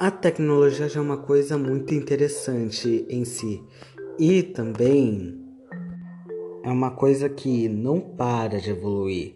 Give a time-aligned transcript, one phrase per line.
[0.00, 3.60] A tecnologia já é uma coisa muito interessante em si
[4.16, 5.44] e também
[6.62, 9.34] é uma coisa que não para de evoluir.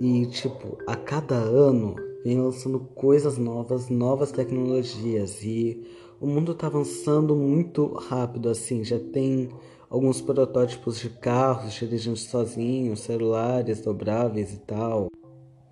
[0.00, 5.80] E tipo, a cada ano vem lançando coisas novas, novas tecnologias e
[6.20, 9.50] o mundo está avançando muito rápido assim, já tem
[9.88, 15.06] alguns protótipos de carros dirigindo sozinhos, celulares dobráveis e tal.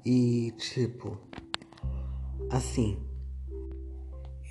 [0.06, 1.18] E tipo,
[2.52, 2.98] assim,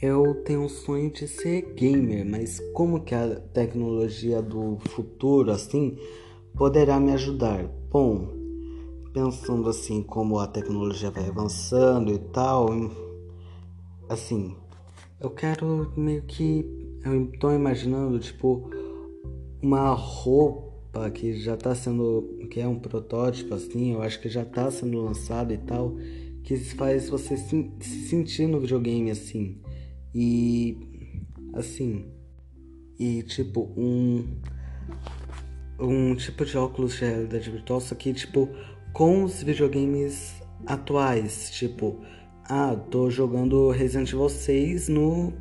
[0.02, 5.96] eu tenho um sonho de ser gamer, mas como que a tecnologia do futuro assim
[6.58, 7.64] poderá me ajudar?
[7.92, 8.28] Bom,
[9.14, 12.70] pensando assim como a tecnologia vai avançando e tal,
[14.10, 14.56] assim,
[15.20, 16.66] eu quero meio que
[17.06, 18.68] eu tô imaginando tipo
[19.62, 24.44] uma roupa que já tá sendo que é um protótipo assim, eu acho que já
[24.44, 25.96] tá sendo lançado e tal,
[26.44, 29.62] que faz você se, se sentir no videogame assim.
[30.14, 30.78] E
[31.54, 32.06] assim,
[33.00, 34.40] e tipo um
[35.80, 38.50] um tipo de óculos de realidade virtual, só que tipo
[38.94, 42.00] com os videogames atuais, tipo,
[42.46, 45.34] ah, tô jogando Resident Evil 6 no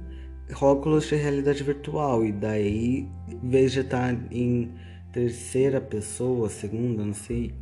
[0.60, 4.72] óculos de realidade virtual e daí em vez de estar tá em
[5.12, 7.52] terceira pessoa, segunda, não sei,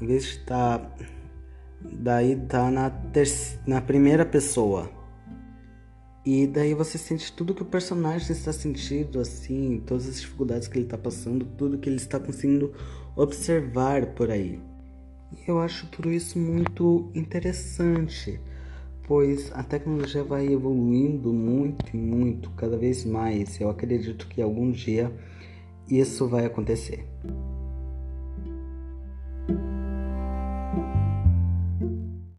[0.00, 0.96] em vez de estar tá,
[1.90, 2.92] daí tá na
[3.66, 4.90] na primeira pessoa.
[6.24, 10.78] E daí você sente tudo que o personagem está sentindo, assim, todas as dificuldades que
[10.78, 12.72] ele está passando, tudo que ele está conseguindo
[13.16, 14.60] observar por aí.
[15.32, 18.38] E eu acho tudo isso muito interessante,
[19.04, 23.60] pois a tecnologia vai evoluindo muito e muito, cada vez mais.
[23.60, 25.12] Eu acredito que algum dia
[25.88, 27.04] isso vai acontecer.